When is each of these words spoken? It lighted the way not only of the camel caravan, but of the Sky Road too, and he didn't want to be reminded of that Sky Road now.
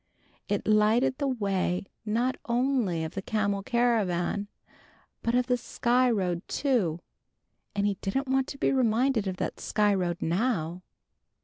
It 0.49 0.65
lighted 0.67 1.19
the 1.19 1.27
way 1.27 1.85
not 2.07 2.35
only 2.45 3.03
of 3.03 3.13
the 3.13 3.21
camel 3.21 3.61
caravan, 3.61 4.47
but 5.21 5.35
of 5.35 5.45
the 5.45 5.57
Sky 5.57 6.09
Road 6.09 6.41
too, 6.47 7.01
and 7.75 7.85
he 7.85 7.99
didn't 8.01 8.27
want 8.27 8.47
to 8.47 8.57
be 8.57 8.71
reminded 8.73 9.27
of 9.27 9.37
that 9.37 9.59
Sky 9.59 9.93
Road 9.93 10.17
now. 10.19 10.81